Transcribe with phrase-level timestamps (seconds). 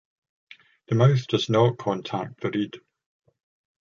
[0.87, 2.81] The mouth does not contact the reed.